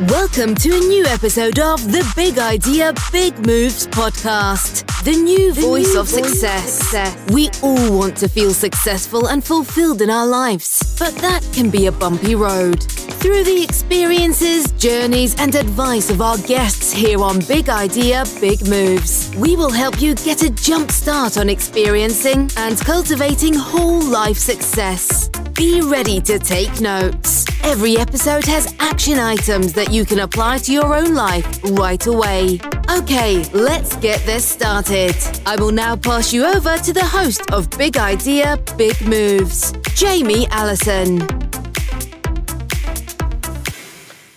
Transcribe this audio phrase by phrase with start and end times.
[0.00, 5.60] Welcome to a new episode of the Big Idea, Big Moves podcast, the new the
[5.60, 6.72] voice new of voice success.
[6.78, 7.30] success.
[7.30, 11.86] We all want to feel successful and fulfilled in our lives, but that can be
[11.86, 12.84] a bumpy road.
[13.24, 19.34] Through the experiences, journeys, and advice of our guests here on Big Idea, Big Moves,
[19.36, 25.30] we will help you get a jump start on experiencing and cultivating whole life success.
[25.54, 27.46] Be ready to take notes.
[27.64, 32.60] Every episode has action items that you can apply to your own life right away.
[32.90, 35.16] Okay, let's get this started.
[35.46, 40.46] I will now pass you over to the host of Big Idea, Big Moves, Jamie
[40.48, 41.26] Allison.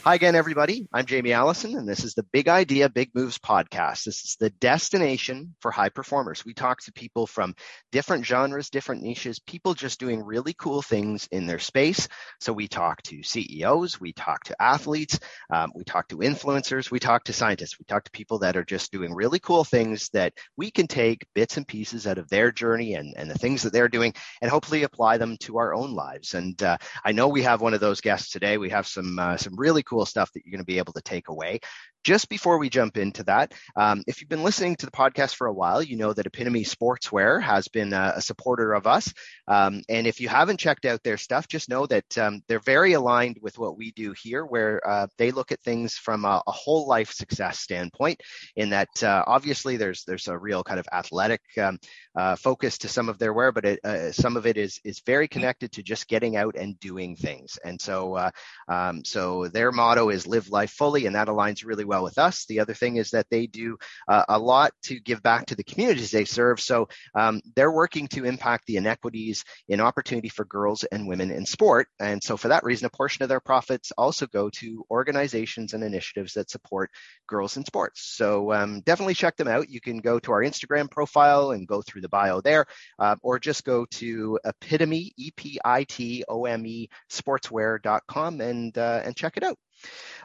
[0.08, 0.88] Hi again, everybody.
[0.94, 4.06] I'm Jamie Allison, and this is the Big Idea, Big Moves podcast.
[4.06, 6.46] This is the destination for high performers.
[6.46, 7.56] We talk to people from
[7.92, 12.08] different genres, different niches, people just doing really cool things in their space.
[12.40, 15.20] So we talk to CEOs, we talk to athletes,
[15.54, 18.64] um, we talk to influencers, we talk to scientists, we talk to people that are
[18.64, 22.54] just doing really cool things that we can take bits and pieces out of their
[22.54, 25.94] journey and, and the things that they're doing and hopefully apply them to our own
[25.94, 26.34] lives.
[26.34, 28.58] And uh, I know we have one of those guests today.
[28.58, 30.94] We have some uh, some really cool cool stuff that you're going to be able
[30.94, 31.60] to take away.
[32.04, 35.48] Just before we jump into that, um, if you've been listening to the podcast for
[35.48, 39.14] a while, you know that Epitome Sportswear has been a, a supporter of us.
[39.48, 42.94] Um, and if you haven't checked out their stuff, just know that um, they're very
[42.94, 46.52] aligned with what we do here, where uh, they look at things from a, a,
[46.52, 48.22] whole life success standpoint.
[48.56, 51.78] In that, uh, obviously, there's there's a real kind of athletic um,
[52.16, 55.02] uh, focus to some of their wear, but it, uh, some of it is is
[55.06, 57.58] very connected to just getting out and doing things.
[57.64, 58.32] And so, uh,
[58.68, 62.46] um, so their motto is live life fully, and that aligns really well with us.
[62.46, 63.78] The other thing is that they do
[64.08, 66.60] uh, a lot to give back to the communities they serve.
[66.60, 71.46] So um, they're working to impact the inequities in opportunity for girls and women in
[71.46, 71.88] sport.
[72.00, 75.84] And so for that reason, a portion of their profits also go to organizations and
[75.84, 76.92] initiatives that support
[77.28, 78.02] girls in sports.
[78.16, 79.70] So um, definitely check them out.
[79.70, 82.66] You can go to our Instagram profile and go through the bio there,
[83.00, 89.58] uh, or just go to epitome, E-P-I-T-O-M-E, sportswear.com and, uh, and check it out.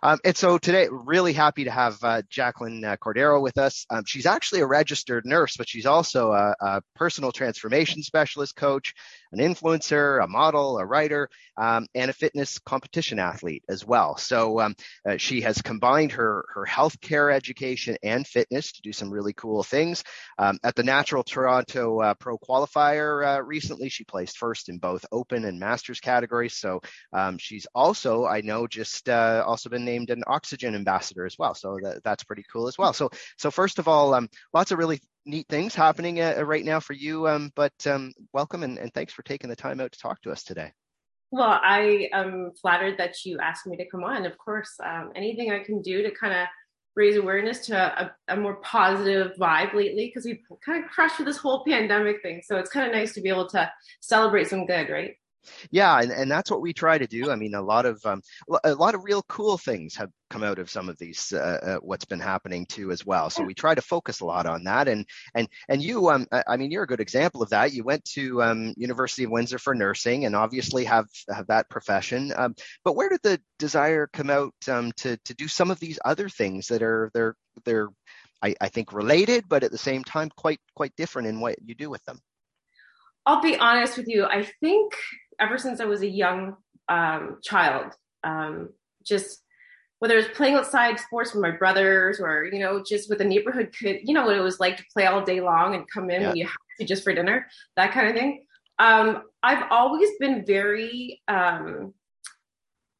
[0.02, 3.86] Um, and so today, really happy to have uh, Jacqueline uh, Cordero with us.
[3.88, 8.94] Um, she's actually a registered nurse, but she's also a, a, personal transformation specialist coach,
[9.32, 14.16] an influencer, a model, a writer, um, and a fitness competition athlete as well.
[14.16, 14.74] So um,
[15.08, 19.62] uh, she has combined her her healthcare education and fitness to do some really cool
[19.62, 20.04] things.
[20.38, 25.04] Um, at the Natural Toronto uh, Pro Qualifier uh, recently, she placed first in both
[25.12, 26.56] Open and Masters categories.
[26.56, 26.80] So
[27.12, 31.54] um, she's also, I know, just uh, also been named an oxygen ambassador as well.
[31.54, 32.92] So that, that's pretty cool as well.
[32.92, 36.80] So so first of all, um, lots of really neat things happening uh, right now
[36.80, 37.28] for you.
[37.28, 40.30] Um, but um, welcome and, and thanks for taking the time out to talk to
[40.30, 40.72] us today.
[41.30, 44.26] Well, I am flattered that you asked me to come on.
[44.26, 46.46] Of course, um, anything I can do to kind of
[46.94, 51.26] raise awareness to a, a more positive vibe lately because we've kind of crushed with
[51.26, 52.42] this whole pandemic thing.
[52.44, 55.14] So it's kind of nice to be able to celebrate some good, right?
[55.70, 57.30] Yeah, and, and that's what we try to do.
[57.30, 58.22] I mean, a lot of um,
[58.64, 61.76] a lot of real cool things have come out of some of these uh, uh,
[61.76, 63.28] what's been happening too as well.
[63.28, 64.88] So we try to focus a lot on that.
[64.88, 67.72] And and and you, um, I mean, you're a good example of that.
[67.72, 72.32] You went to um, University of Windsor for nursing, and obviously have have that profession.
[72.36, 72.54] Um,
[72.84, 76.28] but where did the desire come out um, to to do some of these other
[76.28, 77.88] things that are they're they're
[78.42, 81.74] I, I think related, but at the same time quite quite different in what you
[81.74, 82.20] do with them?
[83.24, 84.24] I'll be honest with you.
[84.24, 84.94] I think
[85.42, 86.56] ever since I was a young
[86.88, 87.92] um, child.
[88.24, 88.70] Um,
[89.04, 89.42] just
[89.98, 93.24] whether it was playing outside sports with my brothers or you know just with a
[93.24, 96.10] neighborhood kid, you know what it was like to play all day long and come
[96.10, 96.28] in yeah.
[96.28, 98.44] when you have to just for dinner, that kind of thing.
[98.78, 101.94] Um, I've always been very um,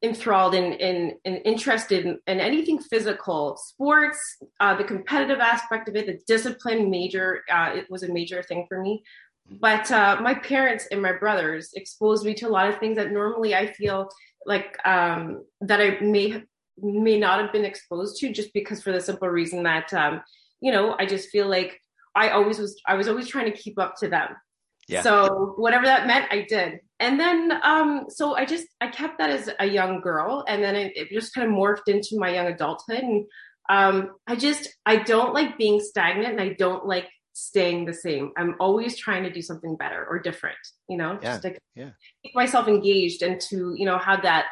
[0.02, 4.19] enthralled and in, in, in, interested in, in, anything physical, sports,
[4.60, 7.42] uh, the competitive aspect of it, the discipline major.
[7.50, 9.02] Uh, it was a major thing for me.
[9.50, 13.12] But uh, my parents and my brothers exposed me to a lot of things that
[13.12, 14.08] normally I feel
[14.47, 16.42] like um, that I may
[16.78, 20.22] may not have been exposed to, just because for the simple reason that um,
[20.61, 21.81] you know I just feel like
[22.14, 24.28] I always was I was always trying to keep up to them.
[24.88, 25.02] Yeah.
[25.02, 26.81] So whatever that meant, I did.
[26.99, 30.76] And then, um, so I just I kept that as a young girl, and then
[30.76, 32.99] it, it just kind of morphed into my young adulthood.
[32.99, 33.26] And
[33.69, 38.32] um, I just I don't like being stagnant, and I don't like staying the same.
[38.37, 40.58] I'm always trying to do something better or different,
[40.88, 41.90] you know, yeah, just to yeah.
[42.23, 44.46] keep myself engaged and to, you know, have that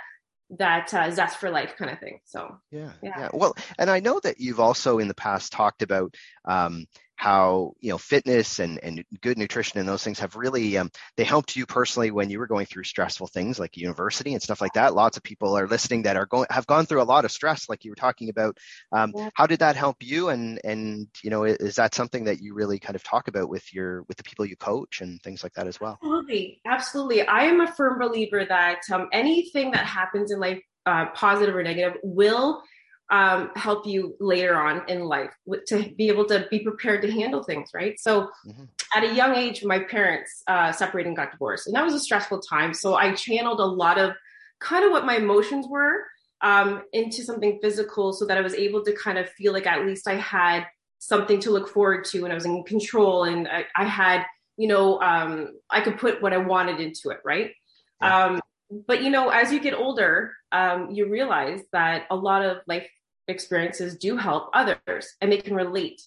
[0.59, 2.19] that uh, zest for life kind of thing.
[2.25, 3.29] So yeah, yeah, yeah.
[3.33, 6.87] Well, and I know that you've also in the past talked about um,
[7.21, 11.25] how you know fitness and and good nutrition and those things have really um, they
[11.25, 14.73] helped you personally when you were going through stressful things like university and stuff like
[14.73, 14.95] that.
[14.95, 17.69] Lots of people are listening that are going have gone through a lot of stress,
[17.69, 18.57] like you were talking about.
[18.91, 19.29] Um, yeah.
[19.35, 20.31] How did that help you?
[20.31, 23.71] And and you know, is that something that you really kind of talk about with
[23.75, 25.99] your with the people you coach and things like that as well?
[26.03, 27.27] Absolutely, absolutely.
[27.27, 31.63] I am a firm believer that um, anything that happens in life, uh, positive or
[31.63, 32.63] negative, will
[33.11, 35.33] um, help you later on in life
[35.67, 37.99] to be able to be prepared to handle things, right?
[37.99, 38.65] So, mm-hmm.
[38.95, 42.01] at a young age, my parents uh, separated and got divorced, and that was a
[42.01, 42.73] stressful time.
[42.73, 44.13] So, I channeled a lot of
[44.61, 46.05] kind of what my emotions were
[46.43, 49.85] um, into something physical so that I was able to kind of feel like at
[49.85, 50.67] least I had
[50.99, 54.25] something to look forward to and I was in control and I, I had,
[54.57, 57.53] you know, um, I could put what I wanted into it, right?
[58.01, 58.25] Yeah.
[58.25, 58.41] Um,
[58.87, 62.87] but, you know, as you get older, um, you realize that a lot of life
[63.31, 66.03] experiences do help others and they can relate.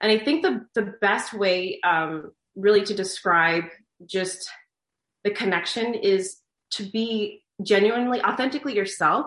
[0.00, 3.64] And I think the, the best way um, really to describe
[4.06, 4.48] just
[5.24, 6.38] the connection is
[6.72, 9.26] to be genuinely, authentically yourself.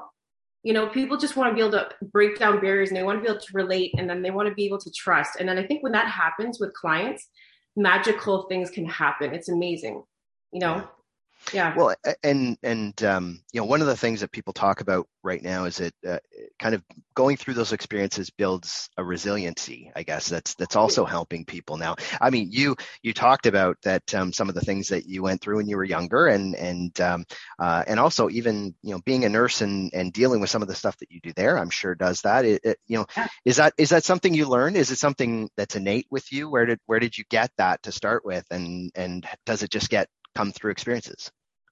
[0.63, 3.19] You know, people just want to be able to break down barriers and they want
[3.19, 5.38] to be able to relate and then they want to be able to trust.
[5.39, 7.27] And then I think when that happens with clients,
[7.75, 9.33] magical things can happen.
[9.33, 10.03] It's amazing,
[10.51, 10.88] you know?
[11.53, 11.73] Yeah.
[11.75, 15.41] Well and and um, you know one of the things that people talk about right
[15.41, 16.17] now is that uh,
[16.59, 16.83] kind of
[17.15, 20.29] going through those experiences builds a resiliency i guess.
[20.29, 21.95] That's that's also helping people now.
[22.19, 25.41] I mean you you talked about that um, some of the things that you went
[25.41, 27.25] through when you were younger and and um,
[27.59, 30.67] uh, and also even you know being a nurse and and dealing with some of
[30.67, 32.45] the stuff that you do there i'm sure does that.
[32.45, 33.27] It, it, you know yeah.
[33.45, 34.77] is that is that something you learned?
[34.77, 36.49] Is it something that's innate with you?
[36.49, 38.45] Where did where did you get that to start with?
[38.51, 41.31] And and does it just get come through experiences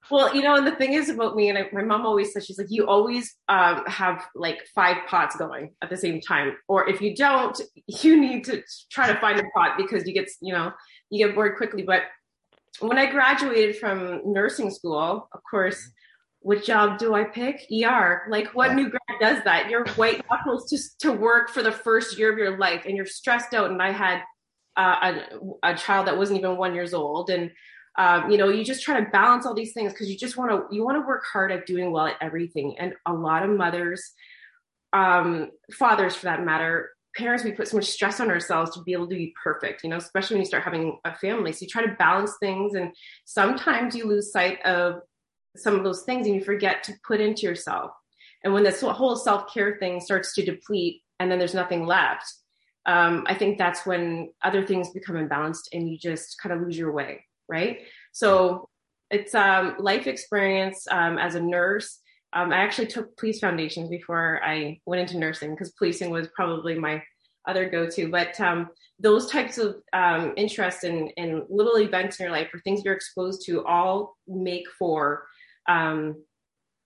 [0.09, 2.45] well, you know, and the thing is about me, and I, my mom always says,
[2.45, 6.57] she's like, you always um, have like five pots going at the same time.
[6.67, 10.29] Or if you don't, you need to try to find a pot because you get,
[10.41, 10.71] you know,
[11.09, 11.83] you get bored quickly.
[11.83, 12.03] But
[12.79, 15.91] when I graduated from nursing school, of course,
[16.41, 17.67] what job do I pick?
[17.71, 18.23] ER.
[18.29, 19.69] Like, what new grad does that?
[19.69, 23.05] You're white knuckles just to work for the first year of your life, and you're
[23.05, 23.69] stressed out.
[23.69, 24.21] And I had
[24.77, 25.13] uh,
[25.63, 27.51] a, a child that wasn't even one years old, and
[27.97, 30.51] um, you know you just try to balance all these things because you just want
[30.51, 32.75] to you want to work hard at doing well at everything.
[32.79, 34.13] And a lot of mothers
[34.93, 38.93] um, fathers for that matter parents we put so much stress on ourselves to be
[38.93, 41.51] able to be perfect you know especially when you start having a family.
[41.51, 42.91] So you try to balance things and
[43.25, 45.01] sometimes you lose sight of
[45.57, 47.91] some of those things and you forget to put into yourself.
[48.43, 52.33] And when this whole self-care thing starts to deplete and then there's nothing left
[52.85, 56.77] um, i think that's when other things become imbalanced and you just kind of lose
[56.77, 57.79] your way right?
[58.11, 58.69] So
[59.09, 61.99] it's um, life experience um, as a nurse.
[62.33, 66.77] Um, I actually took police foundations before I went into nursing because policing was probably
[66.77, 67.01] my
[67.47, 68.09] other go-to.
[68.09, 68.69] But um,
[68.99, 72.93] those types of um, interest in, in little events in your life or things you're
[72.93, 75.25] exposed to all make for
[75.67, 76.23] um,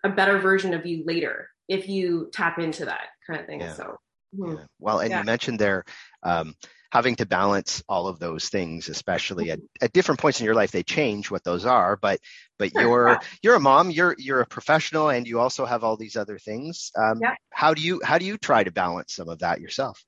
[0.04, 3.62] a better version of you later if you tap into that kind of thing.
[3.62, 3.74] Yeah.
[3.74, 3.98] So,
[4.36, 4.54] hmm.
[4.54, 4.63] yeah.
[4.80, 5.19] well, and yeah.
[5.19, 5.83] you mentioned there
[6.24, 6.54] um,
[6.94, 10.69] having to balance all of those things, especially at, at different points in your life,
[10.69, 11.98] they change what those are.
[11.98, 12.19] But
[12.60, 16.16] but you're you're a mom, you're you're a professional, and you also have all these
[16.16, 16.92] other things.
[16.95, 17.34] Um, yeah.
[17.50, 20.06] How do you how do you try to balance some of that yourself?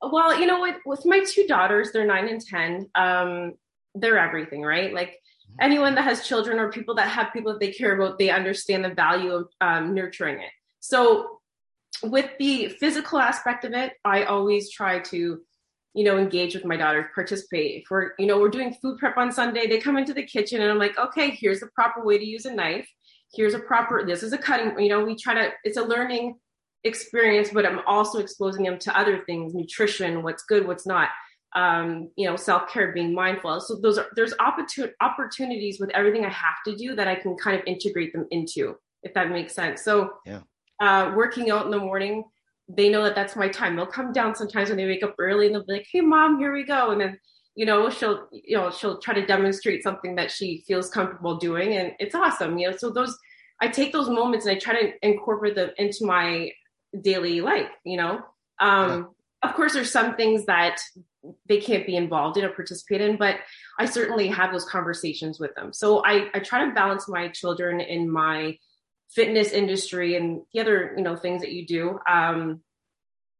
[0.00, 2.88] Well, you know, with with my two daughters, they're nine and ten.
[2.94, 3.54] Um,
[3.96, 4.94] they're everything, right?
[4.94, 5.56] Like mm-hmm.
[5.60, 8.84] anyone that has children or people that have people that they care about, they understand
[8.84, 10.52] the value of um, nurturing it.
[10.78, 11.40] So
[12.04, 15.40] with the physical aspect of it, I always try to
[15.94, 17.82] you know, engage with my daughter, participate.
[17.82, 20.60] If we're, you know, we're doing food prep on Sunday, they come into the kitchen
[20.60, 22.88] and I'm like, okay, here's the proper way to use a knife.
[23.34, 26.36] Here's a proper, this is a cutting, you know, we try to, it's a learning
[26.84, 31.08] experience, but I'm also exposing them to other things, nutrition, what's good, what's not,
[31.56, 33.60] um, you know, self-care, being mindful.
[33.60, 37.36] So those are, there's opportun- opportunities with everything I have to do that I can
[37.36, 39.82] kind of integrate them into, if that makes sense.
[39.82, 40.40] So, yeah.
[40.80, 42.24] uh, working out in the morning,
[42.68, 43.76] they know that that's my time.
[43.76, 46.38] They'll come down sometimes when they wake up early and they'll be like, "Hey, mom,
[46.38, 47.18] here we go," and then
[47.54, 51.74] you know she'll you know she'll try to demonstrate something that she feels comfortable doing,
[51.74, 52.58] and it's awesome.
[52.58, 53.16] You know, so those
[53.60, 56.50] I take those moments and I try to incorporate them into my
[57.00, 57.70] daily life.
[57.84, 58.20] You know,
[58.60, 58.90] um,
[59.42, 59.48] yeah.
[59.48, 60.78] of course, there's some things that
[61.48, 63.36] they can't be involved in or participate in, but
[63.78, 65.72] I certainly have those conversations with them.
[65.72, 68.58] So I I try to balance my children in my
[69.14, 72.60] fitness industry and the other you know things that you do um,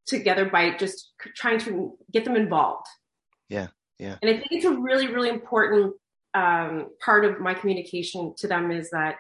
[0.07, 2.87] together by just trying to get them involved.
[3.49, 4.17] Yeah yeah.
[4.23, 5.95] And i think it's a really really important
[6.35, 9.17] um, part of my communication to them is that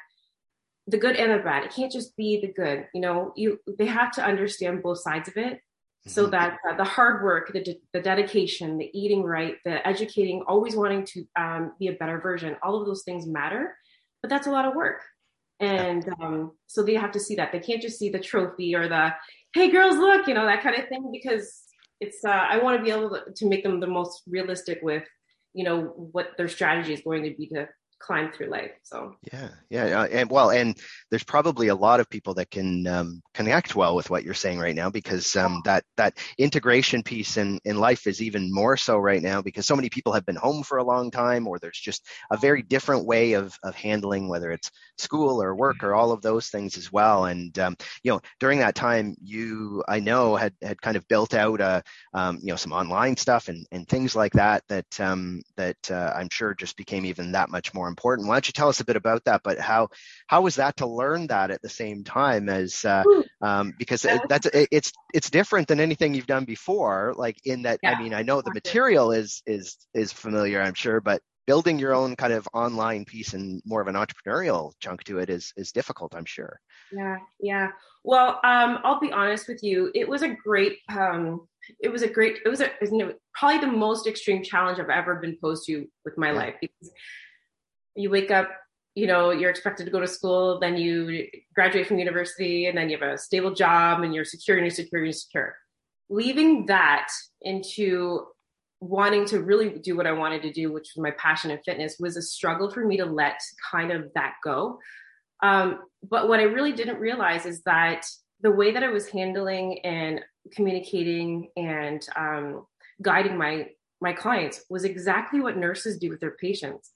[0.87, 3.87] the good and the bad it can't just be the good you know you they
[3.87, 5.61] have to understand both sides of it.
[6.07, 6.31] So mm-hmm.
[6.31, 10.76] that uh, the hard work the, de- the dedication the eating right the educating always
[10.76, 13.76] wanting to um, be a better version all of those things matter
[14.23, 15.02] but that's a lot of work
[15.61, 17.53] and um, so they have to see that.
[17.53, 19.12] They can't just see the trophy or the
[19.55, 21.62] hey girls look you know that kind of thing because
[22.00, 25.05] it's uh, i want to be able to, to make them the most realistic with
[25.55, 27.67] you know what their strategy is going to be to
[27.99, 28.71] climb through life.
[28.83, 30.76] So yeah, yeah, uh, and well, and
[31.11, 34.59] there's probably a lot of people that can um, connect well with what you're saying
[34.59, 38.99] right now because um, that that integration piece in in life is even more so
[38.99, 41.78] right now because so many people have been home for a long time, or there's
[41.78, 46.12] just a very different way of of handling whether it's school or work or all
[46.12, 47.26] of those things as well.
[47.26, 51.35] And um, you know, during that time, you I know had had kind of built
[51.35, 51.83] out a
[52.14, 56.12] um, you know some online stuff and and things like that that um, that uh,
[56.14, 58.28] I'm sure just became even that much more important.
[58.28, 59.42] Why don't you tell us a bit about that?
[59.42, 59.88] But how
[60.26, 63.02] how was that to learn that at the same time as uh,
[63.40, 67.14] um, because that's it's it's different than anything you've done before.
[67.16, 67.92] Like in that, yeah.
[67.92, 71.95] I mean, I know the material is is is familiar, I'm sure, but building your
[71.95, 75.73] own kind of online piece and more of an entrepreneurial chunk to it is is
[75.73, 76.61] difficult i'm sure
[76.92, 77.71] yeah yeah
[78.04, 81.49] well um, i'll be honest with you it was a great um,
[81.80, 82.71] it was a great it was a
[83.35, 86.37] probably the most extreme challenge i've ever been posed to with my yeah.
[86.37, 86.92] life because
[87.99, 88.49] you wake up
[88.95, 92.88] you know you're expected to go to school then you graduate from university and then
[92.88, 95.57] you have a stable job and you're secure and you're secure and you're secure.
[96.11, 97.09] Leaving that
[97.43, 98.26] into
[98.81, 101.97] wanting to really do what i wanted to do which was my passion and fitness
[101.99, 103.40] was a struggle for me to let
[103.71, 104.78] kind of that go.
[105.43, 108.07] Um, but what i really didn't realize is that
[108.40, 110.21] the way that i was handling and
[110.52, 112.64] communicating and um,
[113.02, 113.69] guiding my
[114.00, 116.93] my clients was exactly what nurses do with their patients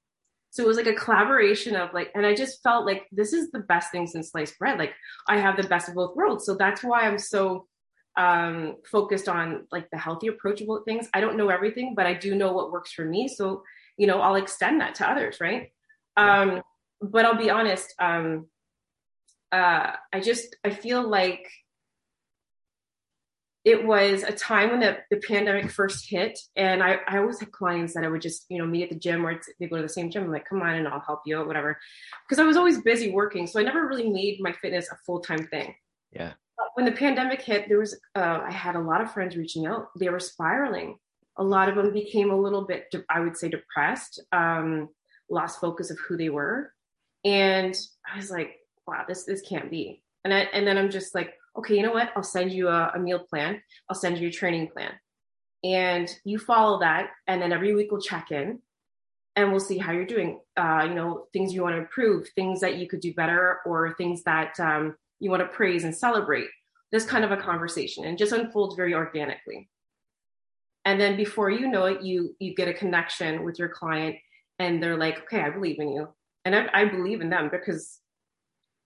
[0.52, 3.50] so it was like a collaboration of like, and I just felt like this is
[3.50, 4.78] the best thing since sliced bread.
[4.78, 4.92] Like
[5.26, 6.44] I have the best of both worlds.
[6.44, 7.66] So that's why I'm so
[8.18, 11.08] um, focused on like the healthy, approachable things.
[11.14, 13.28] I don't know everything, but I do know what works for me.
[13.28, 13.62] So,
[13.96, 15.38] you know, I'll extend that to others.
[15.40, 15.72] Right.
[16.18, 16.60] Um,
[17.00, 17.94] but I'll be honest.
[17.98, 18.48] Um,
[19.52, 21.48] uh, I just, I feel like
[23.64, 27.52] it was a time when the, the pandemic first hit and I, I always had
[27.52, 29.82] clients that i would just you know meet at the gym or they go to
[29.82, 30.24] the same gym.
[30.24, 31.78] I'm like come on and i'll help you out whatever.
[32.26, 35.46] Because i was always busy working so i never really made my fitness a full-time
[35.46, 35.74] thing.
[36.12, 36.32] Yeah.
[36.56, 39.66] But when the pandemic hit there was uh, i had a lot of friends reaching
[39.66, 39.88] out.
[39.98, 40.96] They were spiraling.
[41.36, 44.88] A lot of them became a little bit i would say depressed um,
[45.30, 46.72] lost focus of who they were.
[47.24, 47.76] And
[48.12, 50.02] i was like wow this this can't be.
[50.24, 52.10] And I, and then i'm just like okay, you know what?
[52.16, 53.60] I'll send you a, a meal plan.
[53.88, 54.92] I'll send you a training plan.
[55.64, 57.10] And you follow that.
[57.26, 58.60] And then every week we'll check in
[59.36, 60.40] and we'll see how you're doing.
[60.56, 63.94] Uh, you know, things you want to improve, things that you could do better, or
[63.94, 66.48] things that um, you want to praise and celebrate.
[66.90, 69.70] This kind of a conversation and just unfolds very organically.
[70.84, 74.16] And then before you know it, you you get a connection with your client,
[74.58, 76.08] and they're like, "Okay, I believe in you,"
[76.44, 77.98] and I, I believe in them because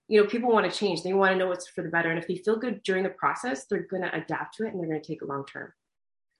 [0.09, 1.03] you know, people want to change.
[1.03, 2.11] They want to know what's for the better.
[2.11, 4.81] And if they feel good during the process, they're going to adapt to it and
[4.81, 5.73] they're going to take it long term.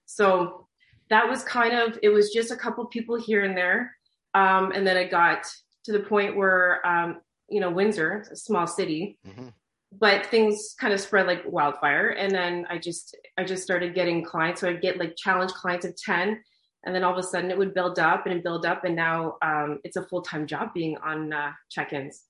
[0.05, 0.67] So
[1.09, 3.95] that was kind of, it was just a couple people here and there.
[4.33, 5.45] Um, and then it got
[5.83, 7.17] to the point where, um,
[7.49, 9.47] you know, Windsor, a small city, mm-hmm.
[9.91, 12.09] but things kind of spread like wildfire.
[12.09, 14.61] And then I just, I just started getting clients.
[14.61, 16.41] So I'd get like challenge clients of 10
[16.85, 19.35] and then all of a sudden it would build up and build up and now
[19.41, 22.23] um, it's a full-time job being on uh, check-ins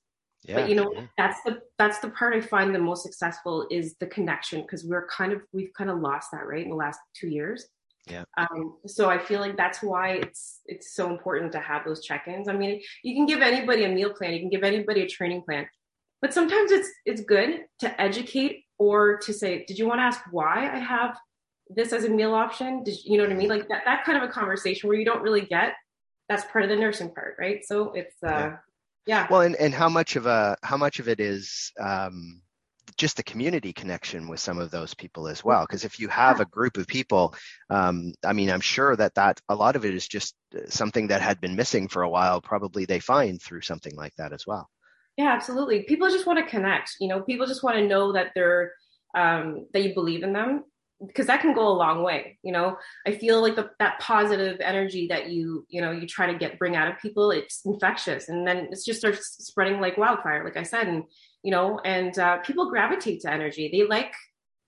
[0.44, 0.56] yeah.
[0.56, 4.08] But you know, that's the that's the part I find the most successful is the
[4.08, 7.28] connection because we're kind of we've kind of lost that right in the last two
[7.28, 7.66] years.
[8.06, 8.24] Yeah.
[8.38, 12.48] Um, so I feel like that's why it's it's so important to have those check-ins.
[12.48, 15.42] I mean, you can give anybody a meal plan, you can give anybody a training
[15.42, 15.68] plan,
[16.22, 20.22] but sometimes it's it's good to educate or to say, did you want to ask
[20.32, 21.18] why I have
[21.70, 22.84] this as a meal option?
[22.84, 23.50] Did you know what I mean?
[23.50, 25.74] Like that that kind of a conversation where you don't really get.
[26.30, 27.66] That's part of the nursing part, right?
[27.66, 28.58] So it's uh, yeah
[29.08, 29.28] yeah.
[29.30, 32.42] Well and, and how much of a how much of it is um,
[32.98, 35.64] just the community connection with some of those people as well?
[35.64, 37.34] Because if you have a group of people
[37.70, 41.08] um, i mean i'm sure that that a lot of it is just uh, something
[41.08, 44.46] that had been missing for a while probably they find through something like that as
[44.46, 44.70] well.
[45.18, 45.84] Yeah absolutely.
[45.84, 48.74] People just want to connect you know people just want to know that they're
[49.16, 50.64] um, that you believe in them
[51.06, 52.78] because that can go a long way you know?
[53.06, 56.60] I feel like the, that positive energy that you you know you try to get
[56.60, 60.58] bring out of people it's infectious and then it just starts spreading like wildfire like
[60.58, 61.04] i said and
[61.44, 63.70] you know and uh, people gravitate to energy.
[63.72, 64.14] They like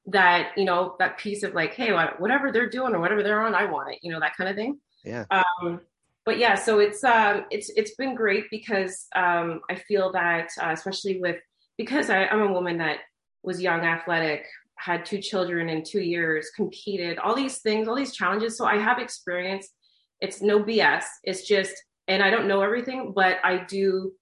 [0.05, 3.53] that you know that piece of like hey whatever they're doing or whatever they're on
[3.53, 4.79] i want it you know that kind of thing.
[5.03, 5.25] Yeah.
[5.29, 5.81] Um
[6.25, 10.69] but yeah so it's um it's it's been great because um i feel that uh,
[10.71, 11.37] especially with
[11.77, 12.99] because I, i'm a woman that
[13.43, 14.45] was young athletic
[14.79, 18.57] had two children in two years, competed, all these things, all these challenges.
[18.57, 19.67] So I have experience.
[20.21, 21.03] It's no BS.
[21.23, 21.73] It's just,
[22.07, 24.13] and I don't know everything, but I do,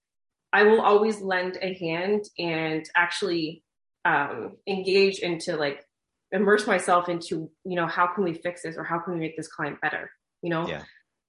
[0.52, 3.62] I will always lend a hand and actually
[4.04, 5.84] um, engage into like
[6.32, 9.36] immerse myself into, you know, how can we fix this or how can we make
[9.36, 10.10] this client better?
[10.42, 10.82] You know, yeah.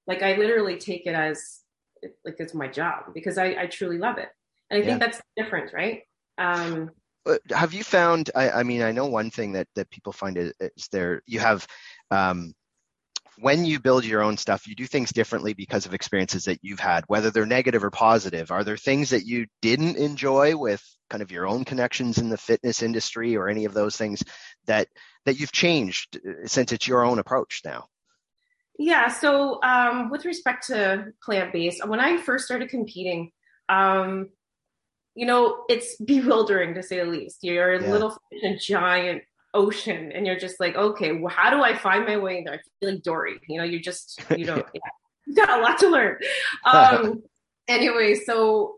[0.07, 1.59] like I literally take it as
[2.25, 4.29] like it's my job because I, I truly love it.
[4.71, 5.07] And I think yeah.
[5.07, 6.01] that's different, right?
[6.37, 6.91] Um,
[7.51, 10.53] have you found I, I, mean i know one thing that that people find is,
[10.59, 11.67] is there you have
[12.11, 12.53] um,
[13.41, 16.79] when you build your own stuff you do things differently because of experiences that you've
[16.79, 18.51] had whether they're negative or positive.
[18.51, 22.37] Are there things that you didn't enjoy with kind of your own connections in the
[22.37, 24.23] fitness industry or any of those things
[24.65, 24.87] that
[25.25, 27.87] that you've changed uh, since it's your own approach now?
[28.77, 33.31] Yeah so um, with respect to plant-based when i first started competing
[33.69, 34.29] um,
[35.19, 37.39] you know, it's bewildering to say the least.
[37.43, 37.91] You're a yeah.
[37.91, 39.23] little fish in a giant
[39.53, 42.53] ocean, and you're just like, okay, well, how do I find my way in there?
[42.53, 43.39] I feel like Dory.
[43.49, 44.81] You know, you just you know, yeah.
[45.27, 46.17] you got a lot to learn.
[46.63, 47.21] Um,
[47.67, 48.77] anyway, so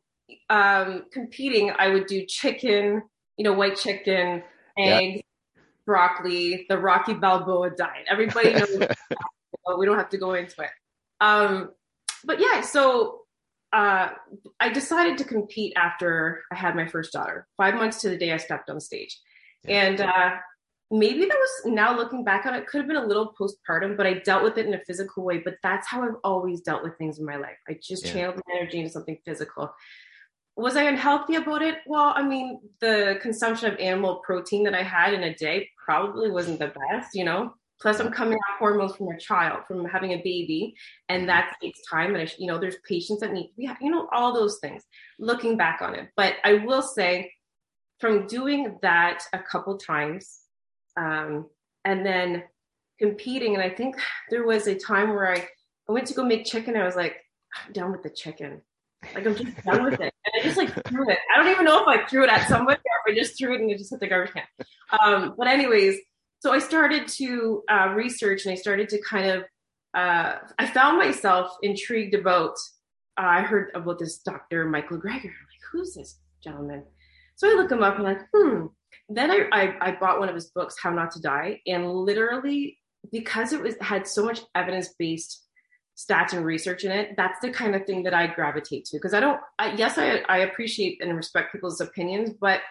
[0.49, 3.03] um, competing, I would do chicken,
[3.37, 4.41] you know, white chicken,
[4.79, 5.21] eggs,
[5.55, 5.61] yeah.
[5.85, 8.07] broccoli, the Rocky Balboa diet.
[8.09, 8.87] Everybody knows.
[9.77, 10.71] we don't have to go into it.
[11.19, 11.71] Um,
[12.25, 13.20] but yeah, so
[13.73, 14.09] uh,
[14.59, 18.31] I decided to compete after I had my first daughter, five months to the day
[18.31, 19.17] I stepped on stage.
[19.65, 19.83] Yeah.
[19.83, 20.31] And uh,
[20.89, 24.05] maybe that was now looking back on it, could have been a little postpartum, but
[24.05, 25.39] I dealt with it in a physical way.
[25.39, 27.57] But that's how I've always dealt with things in my life.
[27.67, 28.13] I just yeah.
[28.13, 29.73] channeled my energy into something physical.
[30.57, 31.77] Was I unhealthy about it?
[31.87, 36.29] Well, I mean, the consumption of animal protein that I had in a day probably
[36.29, 37.53] wasn't the best, you know.
[37.81, 40.75] Plus, I'm coming off hormones from a child, from having a baby,
[41.09, 42.15] and that takes time.
[42.15, 44.83] And you know, there's patients that need to be, you know, all those things.
[45.17, 47.31] Looking back on it, but I will say,
[47.99, 50.41] from doing that a couple times,
[50.95, 51.47] um,
[51.83, 52.43] and then
[52.99, 53.95] competing, and I think
[54.29, 55.47] there was a time where I,
[55.89, 56.77] I went to go make chicken.
[56.77, 57.15] I was like,
[57.65, 58.61] I'm done with the chicken.
[59.15, 61.17] Like I'm just done with it, and I just like threw it.
[61.33, 63.55] I don't even know if I threw it at somebody or if I just threw
[63.55, 64.43] it and it just hit the garbage can.
[65.03, 65.97] Um, but anyways
[66.41, 69.43] so I started to uh, research and I started to kind of,
[69.93, 72.55] uh, I found myself intrigued about,
[73.19, 74.65] uh, I heard about this Dr.
[74.65, 75.05] Michael Greger.
[75.05, 76.83] I'm like, who's this gentleman?
[77.35, 78.65] So I look him up and I'm like, hmm.
[79.07, 82.79] Then I, I, I bought one of his books, How Not to Die, and literally
[83.11, 85.45] because it was had so much evidence based
[85.95, 88.97] stats and research in it, that's the kind of thing that I gravitate to.
[88.97, 92.61] Because I don't, I, yes, I, I appreciate and respect people's opinions, but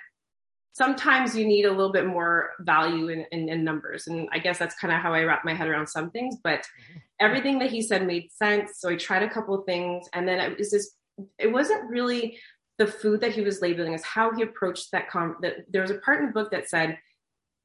[0.72, 4.06] sometimes you need a little bit more value in, in, in numbers.
[4.06, 6.36] And I guess that's kind of how I wrap my head around some things.
[6.42, 6.98] But mm-hmm.
[7.18, 8.72] everything that he said made sense.
[8.78, 10.06] So I tried a couple of things.
[10.12, 10.94] And then it was this,
[11.38, 12.38] it wasn't really
[12.78, 15.10] the food that he was labeling, as how he approached that.
[15.10, 16.98] Com- that there was a part in the book that said,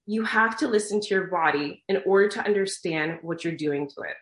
[0.07, 4.01] you have to listen to your body in order to understand what you're doing to
[4.01, 4.15] it.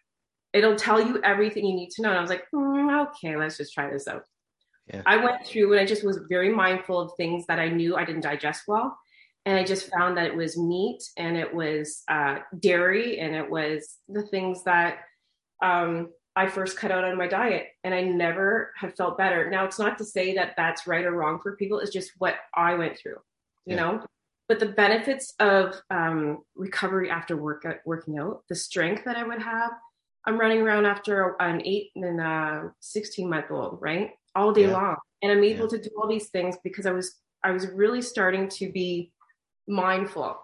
[0.54, 2.10] It'll tell you everything you need to know.
[2.10, 4.24] And I was like, mm, okay, let's just try this out.
[4.88, 5.02] Yeah.
[5.06, 8.06] I went through and I just was very mindful of things that I knew I
[8.06, 8.98] didn't digest well.
[9.46, 13.50] And I just found that it was meat and it was uh, dairy and it
[13.50, 15.00] was the things that
[15.62, 17.68] um, I first cut out on my diet.
[17.84, 19.50] And I never have felt better.
[19.50, 22.36] Now, it's not to say that that's right or wrong for people, it's just what
[22.56, 23.18] I went through,
[23.66, 23.82] you yeah.
[23.82, 24.06] know?
[24.48, 29.24] But the benefits of um, recovery after work, uh, working out, the strength that I
[29.24, 29.72] would have,
[30.26, 34.12] I'm running around after an eight and a 16 month old, right?
[34.36, 34.74] All day yeah.
[34.74, 34.96] long.
[35.22, 35.78] And I'm able yeah.
[35.78, 39.12] to do all these things because I was I was really starting to be
[39.68, 40.38] mindful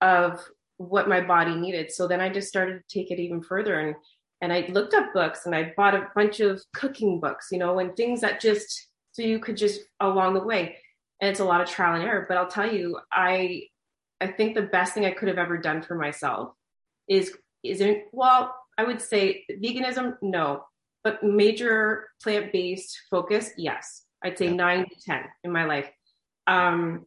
[0.00, 0.40] of
[0.76, 1.90] what my body needed.
[1.92, 3.94] So then I just started to take it even further and
[4.40, 7.78] and I looked up books and I bought a bunch of cooking books, you know,
[7.78, 10.76] and things that just so you could just along the way.
[11.20, 13.62] And it's a lot of trial and error, but I'll tell you, I
[14.20, 16.52] I think the best thing I could have ever done for myself
[17.08, 20.64] is isn't well, I would say veganism, no
[21.04, 24.02] but major plant-based focus, yes.
[24.24, 24.54] I'd say yeah.
[24.54, 25.88] nine to 10 in my life.
[26.46, 27.04] Um,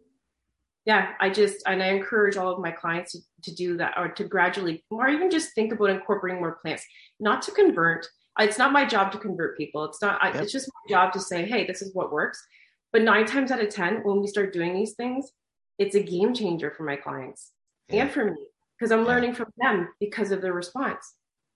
[0.86, 4.08] yeah, I just, and I encourage all of my clients to, to do that or
[4.10, 6.86] to gradually, or even just think about incorporating more plants,
[7.20, 8.08] not to convert.
[8.40, 9.84] It's not my job to convert people.
[9.86, 12.42] It's not, it's just my job to say, hey, this is what works.
[12.94, 15.30] But nine times out of 10, when we start doing these things,
[15.78, 17.52] it's a game changer for my clients
[17.90, 18.04] yeah.
[18.04, 21.16] and for me because I'm learning from them because of their response.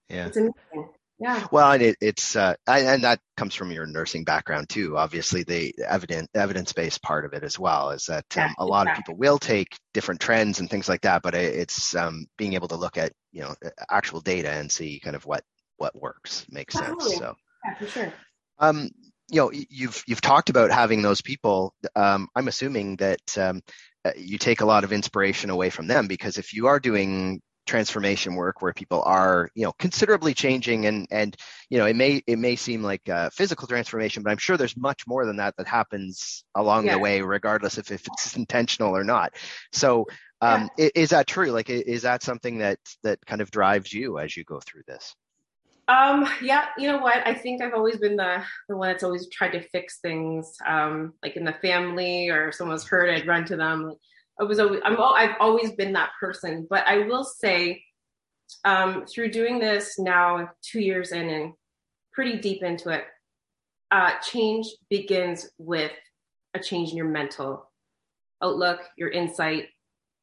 [0.10, 0.28] Yeah.
[0.28, 0.90] It's amazing.
[1.22, 1.46] Yeah.
[1.52, 4.98] Well, and it, it's uh, and that comes from your nursing background too.
[4.98, 8.88] Obviously, the evidence evidence based part of it as well is that um, a lot
[8.88, 8.92] exactly.
[8.92, 12.70] of people will take different trends and things like that, but it's um, being able
[12.70, 13.54] to look at you know
[13.88, 15.44] actual data and see kind of what
[15.78, 17.16] what works makes sense.
[17.18, 18.14] So yeah, for sure.
[18.58, 18.90] Um,
[19.30, 21.76] you know, you've you've talked about having those people.
[21.96, 23.62] Um, I'm assuming that um,
[24.04, 27.44] uh, you take a lot of inspiration away from them because if you are doing
[27.72, 31.38] transformation work where people are you know considerably changing and and
[31.70, 35.08] you know it may it may seem like physical transformation but i'm sure there's much
[35.08, 36.92] more than that that happens along yeah.
[36.92, 39.32] the way regardless if, if it's intentional or not
[39.72, 40.06] so
[40.42, 40.86] um, yeah.
[40.86, 44.36] is, is that true like is that something that that kind of drives you as
[44.36, 45.16] you go through this
[45.88, 47.28] um, yeah, you know what?
[47.28, 50.56] I think I've always been the the one that's always tried to fix things.
[50.66, 53.96] Um, like in the family or if someone's hurt, I'd run to them.
[54.40, 56.68] I was always, I'm, I've always been that person.
[56.70, 57.84] But I will say,
[58.66, 61.54] um, through doing this now, two years in and
[62.14, 63.04] pretty deep into it,
[63.92, 65.92] uh, change begins with
[66.54, 67.70] a change in your mental
[68.42, 69.68] outlook, your insight,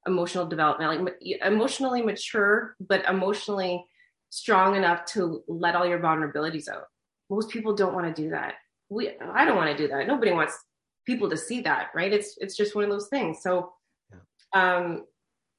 [0.07, 3.85] emotional development, like emotionally mature, but emotionally
[4.31, 6.85] strong enough to let all your vulnerabilities out.
[7.31, 8.55] Most people don't want to do that.
[8.88, 10.07] We, I don't want to do that.
[10.07, 10.59] Nobody wants
[11.07, 12.12] people to see that, right?
[12.12, 13.40] It's it's just one of those things.
[13.42, 13.73] So,
[14.53, 15.05] um,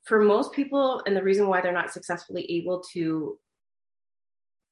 [0.03, 3.37] for most people, and the reason why they're not successfully able to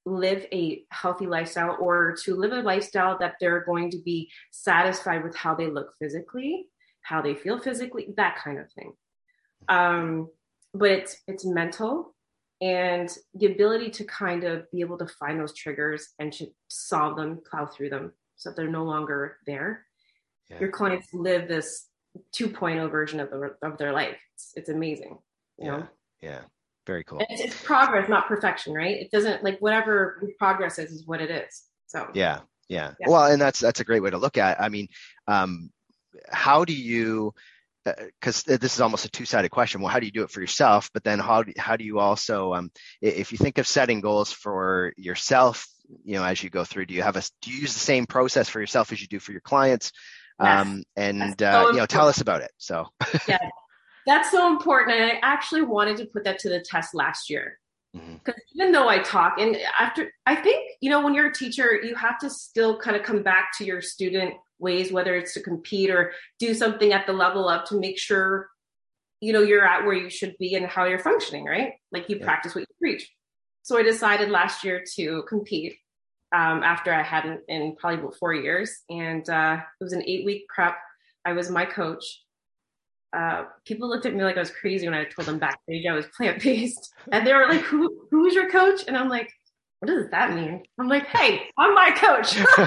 [0.06, 5.23] live a healthy lifestyle or to live a lifestyle that they're going to be satisfied
[5.23, 6.67] with how they look physically,
[7.01, 8.93] how they feel physically, that kind of thing.
[9.67, 10.30] Um,
[10.73, 12.15] but it's it's mental
[12.62, 17.15] and the ability to kind of be able to find those triggers and to solve
[17.15, 19.86] them, plow through them so that they're no longer there.
[20.49, 20.60] Yeah.
[20.62, 21.88] Your clients live this
[22.36, 24.17] 2.0 version of, the, of their life.
[24.36, 25.17] It's, it's amazing.
[25.58, 25.77] You yeah.
[25.77, 25.88] know?
[26.21, 26.41] Yeah.
[26.86, 27.19] Very cool.
[27.30, 28.95] It's, it's, progress, not perfection, right?
[28.95, 31.63] It doesn't like whatever progress is, is what it is.
[31.88, 32.39] So, yeah.
[32.69, 32.93] Yeah.
[32.99, 33.10] yeah.
[33.10, 34.63] Well, and that's, that's a great way to look at, it.
[34.63, 34.88] I mean,
[35.27, 35.69] um,
[36.30, 37.34] how do you,
[37.84, 39.82] because uh, this is almost a two-sided question.
[39.82, 40.89] Well, how do you do it for yourself?
[40.93, 44.32] But then how do, how do you also, um, if you think of setting goals
[44.32, 45.67] for yourself,
[46.03, 48.06] you know, as you go through, do you have a, do you use the same
[48.06, 49.91] process for yourself as you do for your clients?
[50.39, 52.52] Um, and, uh, you know, tell us about it.
[52.58, 52.88] So,
[53.28, 53.39] yeah,
[54.06, 54.97] that's so important.
[54.97, 57.60] And I actually wanted to put that to the test last year.
[57.93, 58.62] Because mm-hmm.
[58.62, 61.95] even though I talk, and after I think, you know, when you're a teacher, you
[61.95, 65.89] have to still kind of come back to your student ways, whether it's to compete
[65.89, 68.50] or do something at the level up to make sure,
[69.21, 71.73] you know, you're at where you should be and how you're functioning, right?
[71.91, 72.26] Like you yeah.
[72.26, 73.10] practice what you preach.
[73.63, 75.78] So I decided last year to compete
[76.35, 78.83] um, after I hadn't in probably about four years.
[78.89, 80.77] And uh, it was an eight week prep.
[81.25, 82.23] I was my coach.
[83.15, 85.93] Uh, people looked at me like I was crazy when I told them backstage I
[85.93, 89.31] was plant based, and they were like, "Who who is your coach?" And I'm like,
[89.79, 90.63] what does that mean?
[90.79, 92.37] I'm like, hey, I'm my coach.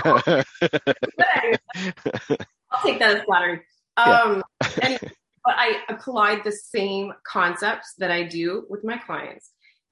[2.71, 3.63] I'll take that as flattery.
[3.97, 4.45] Um,
[4.81, 4.99] and,
[5.45, 9.51] but I applied the same concepts that I do with my clients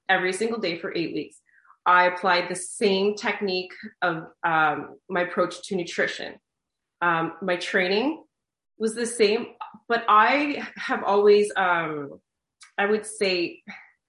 [0.08, 1.40] every single day for eight weeks.
[1.88, 3.72] I applied the same technique
[4.02, 6.34] of um, my approach to nutrition.
[7.00, 8.24] Um, my training
[8.78, 9.46] was the same,
[9.88, 12.20] but I have always, um,
[12.76, 13.62] I would say,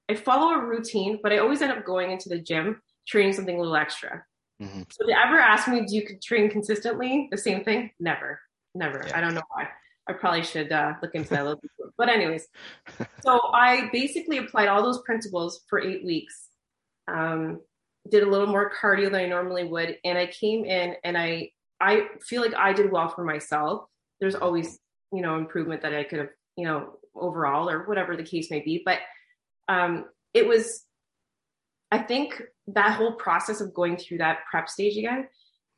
[0.09, 3.55] I follow a routine, but I always end up going into the gym training something
[3.55, 4.25] a little extra.
[4.61, 4.81] Mm-hmm.
[4.91, 7.91] So to ever ask me, do you train consistently the same thing?
[7.97, 8.41] Never,
[8.75, 9.05] never.
[9.07, 9.17] Yeah.
[9.17, 9.69] I don't know why.
[10.05, 11.71] I probably should uh, look into that a little bit.
[11.97, 12.45] But anyways,
[13.21, 16.47] so I basically applied all those principles for eight weeks.
[17.07, 17.61] Um,
[18.09, 21.51] did a little more cardio than I normally would, and I came in and I
[21.81, 23.85] I feel like I did well for myself.
[24.19, 24.79] There's always
[25.11, 28.59] you know improvement that I could have you know overall or whatever the case may
[28.59, 28.99] be, but
[29.67, 30.85] um, it was
[31.91, 35.27] I think that whole process of going through that prep stage again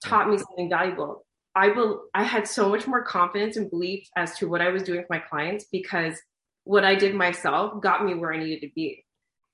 [0.04, 1.26] taught me something valuable.
[1.56, 4.84] I will I had so much more confidence and belief as to what I was
[4.84, 6.20] doing for my clients because
[6.64, 9.04] what I did myself got me where I needed to be.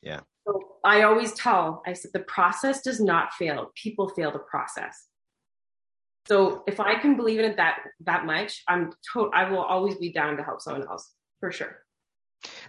[0.02, 0.22] Yeah.
[0.88, 3.72] I always tell, I said the process does not fail.
[3.76, 5.08] People fail the process.
[6.28, 9.96] So if I can believe in it that that much, I'm to- I will always
[9.96, 11.78] be down to help someone else for sure.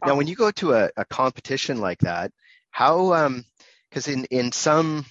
[0.05, 2.31] Now, when you go to a, a competition like that,
[2.71, 3.45] how um
[3.89, 5.05] because in in some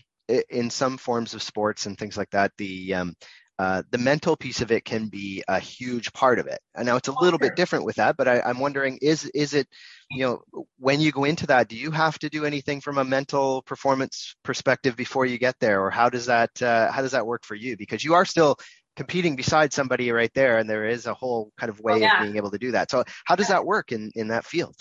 [0.49, 3.15] in some forms of sports and things like that, the um,
[3.59, 6.59] uh, the mental piece of it can be a huge part of it.
[6.75, 9.53] And now it's a little bit different with that, but I, I'm wondering, is is
[9.53, 9.67] it,
[10.09, 13.03] you know, when you go into that, do you have to do anything from a
[13.03, 17.25] mental performance perspective before you get there, or how does that uh, how does that
[17.25, 17.75] work for you?
[17.75, 18.57] Because you are still
[18.95, 22.17] competing beside somebody right there, and there is a whole kind of way oh, yeah.
[22.17, 22.89] of being able to do that.
[22.89, 24.75] So how does that work in in that field?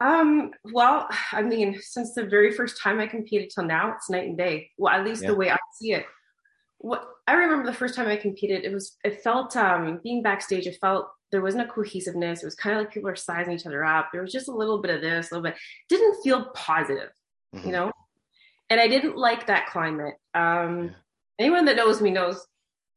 [0.00, 4.28] Um, well, I mean, since the very first time I competed till now, it's night
[4.28, 4.70] and day.
[4.78, 5.30] Well, at least yeah.
[5.30, 6.06] the way I see it.
[6.78, 10.66] What I remember the first time I competed, it was it felt um being backstage,
[10.66, 12.42] it felt there wasn't a cohesiveness.
[12.42, 14.10] It was kind of like people were sizing each other up.
[14.12, 15.58] There was just a little bit of this, a little bit.
[15.88, 17.10] Didn't feel positive,
[17.54, 17.66] mm-hmm.
[17.66, 17.92] you know?
[18.70, 20.14] And I didn't like that climate.
[20.34, 20.90] Um yeah.
[21.40, 22.46] anyone that knows me knows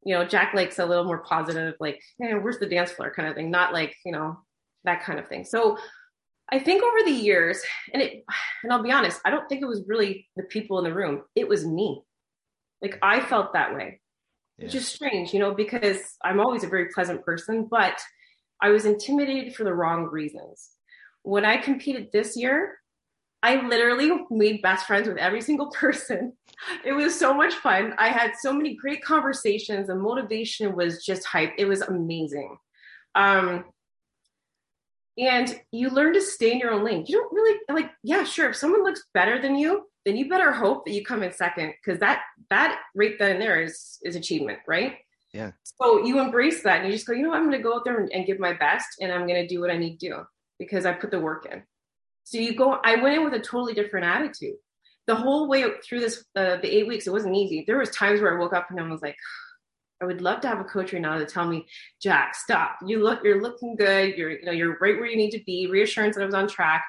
[0.04, 3.28] you know, Jack likes a little more positive, like, hey, where's the dance floor kind
[3.28, 4.38] of thing, not like, you know,
[4.84, 5.44] that kind of thing.
[5.44, 5.78] So
[6.50, 8.24] I think over the years, and it,
[8.62, 11.22] and I'll be honest, I don't think it was really the people in the room.
[11.36, 12.02] It was me.
[12.80, 14.00] Like I felt that way,
[14.58, 14.64] yeah.
[14.64, 18.00] which is strange, you know, because I'm always a very pleasant person, but
[18.62, 20.70] I was intimidated for the wrong reasons.
[21.22, 22.78] When I competed this year,
[23.42, 26.32] I literally made best friends with every single person.
[26.84, 27.94] It was so much fun.
[27.98, 29.88] I had so many great conversations.
[29.88, 31.52] The motivation was just hype.
[31.58, 32.56] It was amazing.
[33.16, 33.64] Um,
[35.18, 37.04] and you learn to stay in your own lane.
[37.06, 38.50] You don't really like, yeah, sure.
[38.50, 41.74] If someone looks better than you, then you better hope that you come in second
[41.84, 44.96] because that that right then and there is is achievement, right?
[45.32, 45.52] Yeah.
[45.64, 47.84] So you embrace that and you just go, you know, I'm going to go out
[47.84, 50.08] there and, and give my best, and I'm going to do what I need to
[50.08, 50.16] do
[50.58, 51.62] because I put the work in.
[52.24, 52.78] So you go.
[52.84, 54.56] I went in with a totally different attitude.
[55.06, 57.64] The whole way through this, uh, the eight weeks, it wasn't easy.
[57.66, 59.16] There was times where I woke up and I was like,
[60.00, 61.66] I would love to have a coach right now to tell me,
[62.00, 62.76] Jack, stop.
[62.86, 64.16] You look, you're looking good.
[64.16, 65.66] You're, you know, you're right where you need to be.
[65.66, 66.84] Reassurance that I was on track.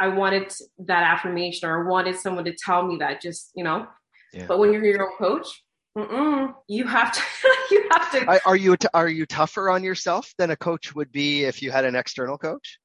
[0.00, 3.20] I wanted that affirmation, or I wanted someone to tell me that.
[3.20, 3.86] Just, you know.
[4.32, 4.46] Yeah.
[4.46, 5.62] But when you're your own coach,
[5.96, 6.54] Mm-mm.
[6.68, 7.22] You have to.
[7.70, 8.46] you have to.
[8.46, 11.84] Are you are you tougher on yourself than a coach would be if you had
[11.84, 12.78] an external coach?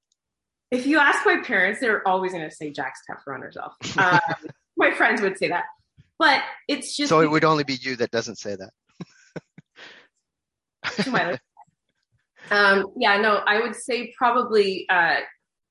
[0.72, 3.74] If you ask my parents, they're always going to say Jack's tougher on herself.
[3.98, 4.20] Um,
[4.78, 5.63] my friends would say that,
[6.20, 7.10] but it's just.
[7.10, 8.72] So it would only be you that doesn't say that.
[11.04, 11.39] to my
[12.52, 15.17] um, yeah, no, I would say probably uh,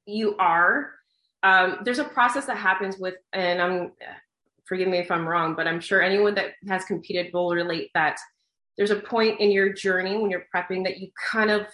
[0.06, 0.92] you are.
[1.42, 3.92] Um, there's a process that happens with, and I'm
[4.66, 8.18] forgive me if I'm wrong, but I'm sure anyone that has competed will relate that
[8.76, 11.66] there's a point in your journey when you're prepping that you kind of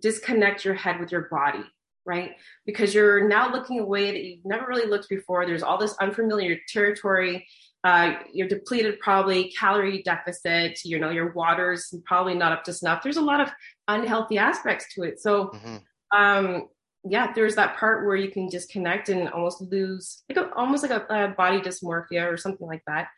[0.00, 1.64] disconnect your head with your body,
[2.06, 2.32] right?
[2.64, 5.44] Because you're now looking away that you've never really looked before.
[5.44, 7.46] There's all this unfamiliar territory.
[7.84, 10.80] Uh, you're depleted, probably calorie deficit.
[10.84, 13.02] You know, your water's probably not up to snuff.
[13.02, 13.50] There's a lot of
[13.86, 15.20] unhealthy aspects to it.
[15.20, 15.76] So, mm-hmm.
[16.18, 16.68] um,
[17.04, 20.90] yeah, there's that part where you can disconnect and almost lose, like a, almost like
[20.90, 23.08] a, a, body dysmorphia or something like that.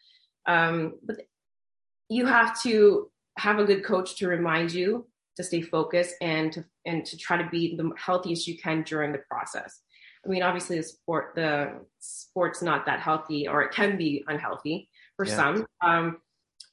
[0.46, 1.22] Um, but
[2.08, 6.64] you have to have a good coach to remind you to stay focused and to
[6.84, 9.80] and to try to be the healthiest you can during the process.
[10.24, 14.88] I mean, obviously, the sport the sport's not that healthy, or it can be unhealthy
[15.16, 15.36] for yeah.
[15.36, 15.66] some.
[15.84, 16.18] Um,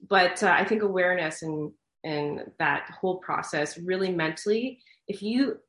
[0.10, 1.72] but uh, I think awareness and
[2.04, 5.60] and that whole process really mentally, if you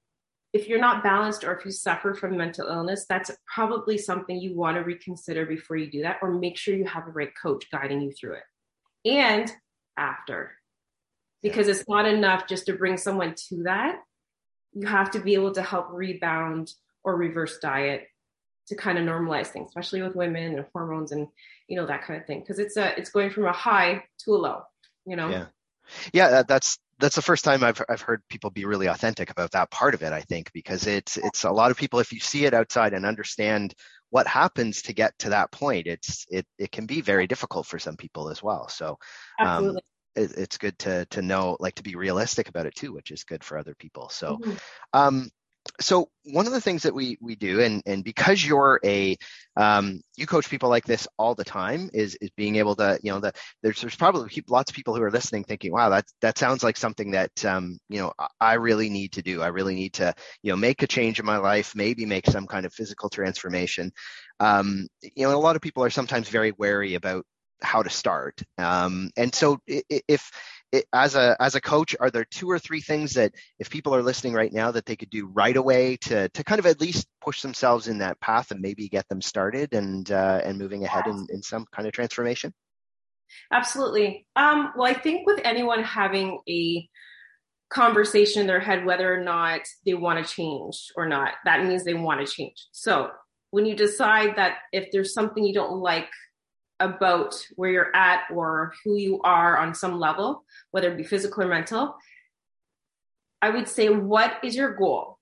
[0.53, 4.57] if you're not balanced or if you suffer from mental illness, that's probably something you
[4.57, 7.71] want to reconsider before you do that, or make sure you have a right coach
[7.71, 8.43] guiding you through it
[9.11, 9.53] and
[9.97, 10.53] after.
[11.43, 14.01] Because it's not enough just to bring someone to that.
[14.73, 16.73] You have to be able to help rebound
[17.05, 18.09] or reverse diet
[18.69, 21.29] to kind of normalize things, especially with women and hormones and
[21.69, 22.41] you know that kind of thing.
[22.41, 24.63] Because it's a it's going from a high to a low,
[25.07, 25.29] you know.
[25.29, 25.47] Yeah,
[26.13, 26.43] yeah.
[26.43, 29.95] That's that's the first time I've I've heard people be really authentic about that part
[29.95, 30.13] of it.
[30.13, 33.07] I think because it's it's a lot of people if you see it outside and
[33.07, 33.75] understand
[34.11, 37.79] what happens to get to that point, it's it it can be very difficult for
[37.79, 38.69] some people as well.
[38.69, 38.99] So
[39.39, 39.79] um,
[40.17, 43.25] it, it's good to to know like to be realistic about it too, which is
[43.25, 44.09] good for other people.
[44.09, 44.57] So mm-hmm.
[44.93, 45.29] um,
[45.81, 49.17] so one of the things that we we do and and because you're a
[49.57, 53.11] um, you coach people like this all the time is is being able to you
[53.11, 56.39] know that there's there's probably lots of people who are listening thinking wow that that
[56.39, 59.43] sounds like something that um, you know I really need to do.
[59.43, 62.47] I really need to you know make a change in my life maybe make some
[62.47, 63.93] kind of physical transformation.
[64.41, 67.25] Um, you know a lot of people are sometimes very wary about
[67.61, 68.41] how to start.
[68.57, 70.31] Um, and so if
[70.73, 73.95] it, as a as a coach, are there two or three things that if people
[73.95, 76.81] are listening right now that they could do right away to to kind of at
[76.81, 80.85] least push themselves in that path and maybe get them started and uh, and moving
[80.85, 82.53] ahead in, in some kind of transformation?
[83.53, 84.27] Absolutely.
[84.37, 86.89] Um, well, I think with anyone having a
[87.71, 91.85] conversation in their head whether or not they want to change or not, that means
[91.85, 92.67] they want to change.
[92.73, 93.11] So
[93.51, 96.09] when you decide that if there's something you don't like
[96.81, 101.45] about where you're at or who you are on some level, whether it be physical
[101.45, 101.97] or mental,
[103.43, 105.19] I would say, what is your goal?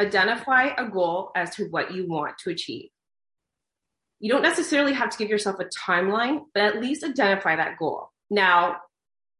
[0.00, 2.90] Identify a goal as to what you want to achieve.
[4.20, 8.10] You don't necessarily have to give yourself a timeline, but at least identify that goal.
[8.30, 8.78] Now,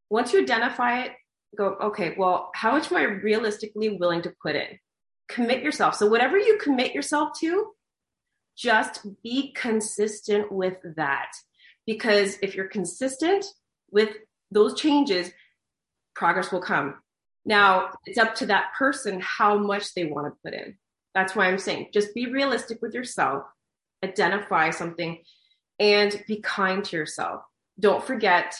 [0.09, 1.11] once you identify it,
[1.57, 4.79] go, okay, well, how much am I realistically willing to put in?
[5.27, 5.95] Commit yourself.
[5.95, 7.67] So, whatever you commit yourself to,
[8.57, 11.31] just be consistent with that.
[11.89, 13.43] Because if you're consistent
[13.89, 14.09] with
[14.51, 15.31] those changes,
[16.13, 16.93] progress will come.
[17.45, 20.77] Now, it's up to that person how much they want to put in.
[21.15, 23.41] That's why I'm saying just be realistic with yourself,
[24.03, 25.23] identify something,
[25.79, 27.41] and be kind to yourself.
[27.79, 28.55] Don't forget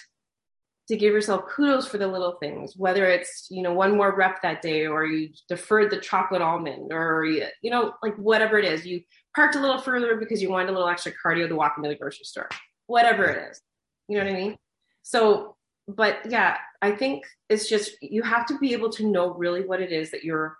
[0.88, 4.42] to give yourself kudos for the little things, whether it's, you know, one more rep
[4.42, 8.66] that day or you deferred the chocolate almond or, you you know, like whatever it
[8.66, 9.02] is, you
[9.36, 11.96] parked a little further because you wanted a little extra cardio to walk into the
[11.96, 12.50] grocery store,
[12.90, 13.62] whatever it is.
[14.08, 14.58] You know what I mean?
[15.04, 15.56] So,
[15.88, 19.82] but yeah, I think it's just, you have to be able to know really what
[19.82, 20.58] it is that you're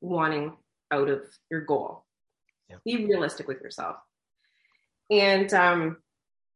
[0.00, 0.56] wanting
[0.92, 2.04] out of your goal.
[2.68, 2.76] Yeah.
[2.84, 3.96] Be realistic with yourself.
[5.10, 5.98] And, um,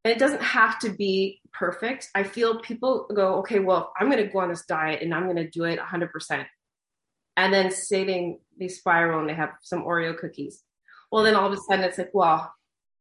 [0.05, 2.09] it doesn't have to be perfect.
[2.14, 5.25] I feel people go, okay, well, I'm going to go on this diet and I'm
[5.25, 6.46] going to do it 100%.
[7.37, 10.62] And then they, they spiral and they have some Oreo cookies.
[11.12, 12.53] Well, then all of a sudden it's like, well,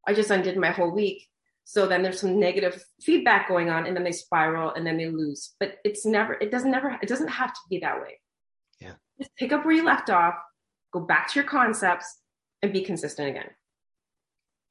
[0.06, 1.29] I just undid my whole week.
[1.70, 5.06] So then there's some negative feedback going on and then they spiral and then they
[5.06, 5.54] lose.
[5.60, 8.18] But it's never, it doesn't never, it doesn't have to be that way.
[8.80, 8.94] Yeah.
[9.20, 10.34] Just pick up where you left off,
[10.92, 12.22] go back to your concepts
[12.60, 13.50] and be consistent again.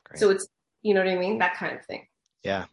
[0.08, 0.20] Great.
[0.20, 0.46] So it's,
[0.82, 1.38] you know what I mean?
[1.38, 2.06] That kind of thing.
[2.44, 2.66] Yeah.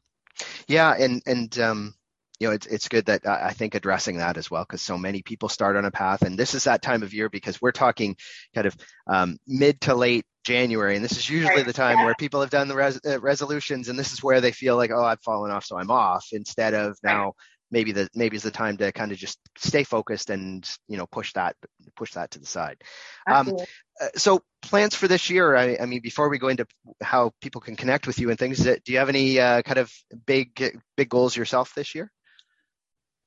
[0.67, 0.93] Yeah.
[0.99, 1.95] And, and, um,
[2.39, 5.23] you know, it's, it's good that I think addressing that as well, because so many
[5.23, 6.23] people start on a path.
[6.23, 8.17] And this is that time of year because we're talking
[8.55, 10.97] kind of um, mid to late January.
[10.97, 13.99] And this is usually the time where people have done the res- uh, resolutions and
[13.99, 16.99] this is where they feel like, oh, I've fallen off, so I'm off, instead of
[17.03, 17.35] now
[17.71, 21.07] maybe the maybe is the time to kind of just stay focused and you know
[21.07, 21.57] push that
[21.97, 22.81] push that to the side
[23.27, 23.53] um,
[24.01, 26.67] uh, so plans for this year I, I, mean before we go into
[27.03, 29.93] how people can connect with you and things do you have any uh, kind of
[30.27, 32.11] big big goals yourself this year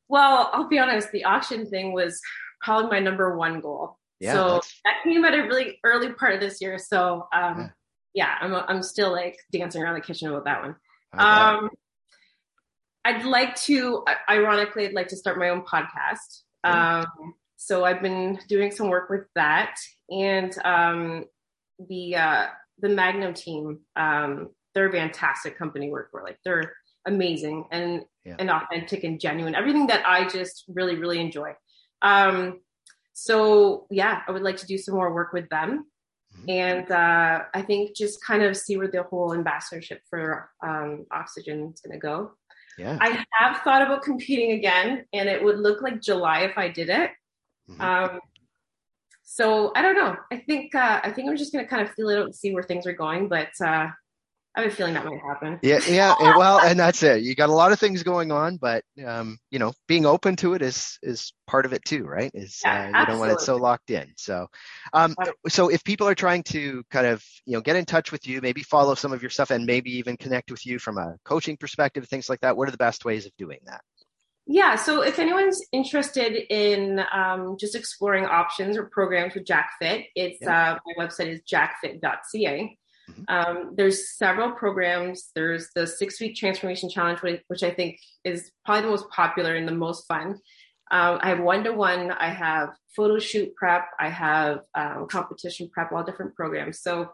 [0.10, 2.20] well i'll be honest the auction thing was
[2.62, 4.82] probably my number one goal yeah, so that's...
[4.84, 7.72] that came at a really early part of this year so um,
[8.14, 8.30] yeah.
[8.32, 10.76] yeah i'm i'm still like dancing around the kitchen about that one
[11.14, 11.70] um,
[13.06, 16.42] I'd like to, ironically, I'd like to start my own podcast.
[16.64, 19.76] Um, so I've been doing some work with that,
[20.10, 21.26] and um,
[21.88, 22.48] the uh,
[22.80, 23.80] the Magnum team.
[23.96, 26.22] Um, they're a fantastic company work for.
[26.24, 26.74] Like they're
[27.10, 28.36] amazing and yeah.
[28.40, 29.56] and authentic and genuine.
[29.56, 31.54] Everything that I just really really enjoy.
[32.02, 32.62] Um,
[33.14, 35.86] so yeah, I would like to do some more work with them,
[36.38, 36.50] mm-hmm.
[36.50, 41.74] and uh, I think just kind of see where the whole ambassadorship for um, Oxygen
[41.74, 42.32] is going to go.
[42.78, 42.98] Yeah.
[43.02, 46.90] I have thought about competing again, and it would look like July if I did
[46.90, 47.12] it.
[47.70, 47.82] Mm-hmm.
[47.82, 48.20] Um,
[49.24, 50.16] so I don't know.
[50.32, 52.54] I think uh, I think I'm just gonna kind of feel it out and see
[52.54, 53.28] where things are going.
[53.28, 53.88] But uh,
[54.56, 55.60] I have a feeling that might happen.
[55.62, 56.16] Yeah, yeah.
[56.20, 57.22] well, and that's it.
[57.22, 60.54] You got a lot of things going on, but um, you know, being open to
[60.56, 62.32] it is is part of it too, right?
[62.34, 64.12] Is yeah, uh, you don't want it so locked in.
[64.18, 64.48] So,
[64.92, 65.16] um,
[65.48, 68.42] so if people are trying to kind of you know get in touch with you,
[68.42, 71.56] maybe follow some of your stuff, and maybe even connect with you from a coaching
[71.56, 72.58] perspective, things like that.
[72.58, 73.82] What are the best ways of doing that?
[74.52, 80.40] Yeah, so if anyone's interested in um, just exploring options or programs with JackFit, it's
[80.42, 80.72] yeah.
[80.72, 82.76] uh, my website is jackfit.ca.
[83.30, 85.30] Um, there's several programs.
[85.36, 89.68] There's the six week transformation challenge, which I think is probably the most popular and
[89.68, 90.40] the most fun.
[90.92, 92.12] Um, I have one to one.
[92.12, 93.86] I have photo shoot prep.
[94.00, 95.92] I have um, competition prep.
[95.92, 96.82] All different programs.
[96.82, 97.12] So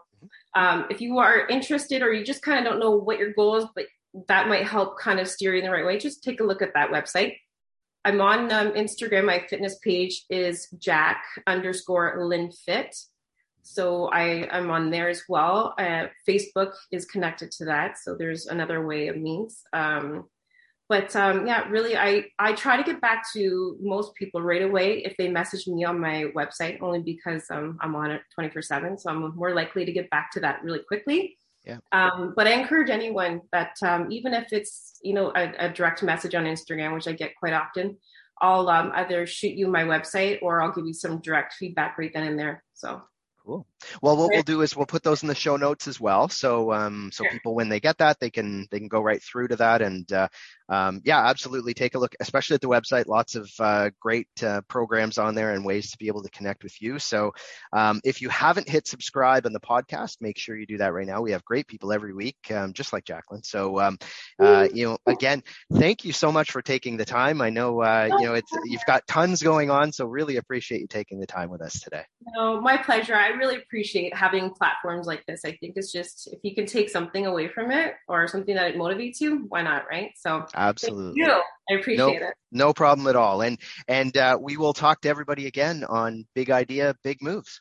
[0.54, 3.56] um, if you are interested, or you just kind of don't know what your goal
[3.56, 3.84] is, but
[4.28, 6.62] that might help kind of steer you in the right way, just take a look
[6.62, 7.36] at that website.
[8.06, 9.26] I'm on um, Instagram.
[9.26, 12.94] My fitness page is Jack underscore LinFit.
[13.66, 15.74] So I am on there as well.
[15.76, 19.62] Uh, Facebook is connected to that, so there's another way of means.
[19.72, 20.26] Um,
[20.88, 24.98] but um, yeah, really, I I try to get back to most people right away
[24.98, 28.98] if they message me on my website, only because um, I'm on it 24 seven,
[28.98, 31.36] so I'm more likely to get back to that really quickly.
[31.64, 31.78] Yeah.
[31.90, 36.04] Um, but I encourage anyone that um, even if it's you know a, a, direct
[36.04, 37.96] message on Instagram, which I get quite often,
[38.40, 42.12] I'll um, either shoot you my website or I'll give you some direct feedback right
[42.14, 42.62] then and there.
[42.74, 43.02] So
[43.46, 43.75] Cool.
[44.02, 46.28] Well, what we'll do is we'll put those in the show notes as well.
[46.28, 49.48] So, um, so people when they get that, they can they can go right through
[49.48, 49.82] to that.
[49.82, 50.28] And uh,
[50.68, 53.06] um, yeah, absolutely, take a look, especially at the website.
[53.06, 56.64] Lots of uh, great uh, programs on there and ways to be able to connect
[56.64, 56.98] with you.
[56.98, 57.32] So,
[57.72, 61.06] um, if you haven't hit subscribe on the podcast, make sure you do that right
[61.06, 61.22] now.
[61.22, 63.44] We have great people every week, um, just like Jacqueline.
[63.44, 63.98] So, um,
[64.40, 65.42] uh, you know, again,
[65.74, 67.40] thank you so much for taking the time.
[67.40, 70.86] I know uh, you know it's you've got tons going on, so really appreciate you
[70.88, 72.04] taking the time with us today.
[72.34, 73.14] No, my pleasure.
[73.14, 75.44] I really appreciate having platforms like this.
[75.44, 78.70] I think it's just if you can take something away from it or something that
[78.70, 80.10] it motivates you, why not, right?
[80.16, 81.42] So absolutely, you.
[81.70, 82.34] I appreciate no, it.
[82.52, 83.42] No problem at all.
[83.42, 87.60] And and uh, we will talk to everybody again on Big Idea, Big Moves.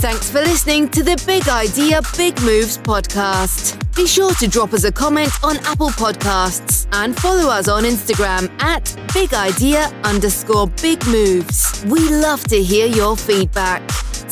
[0.00, 3.76] Thanks for listening to the Big Idea, Big Moves podcast.
[3.94, 8.50] Be sure to drop us a comment on Apple Podcasts and follow us on Instagram
[8.62, 11.84] at Big Idea underscore Big Moves.
[11.86, 13.82] We love to hear your feedback.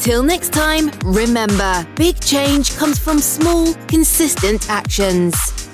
[0.01, 5.68] Till next time, remember, big change comes from small, consistent actions.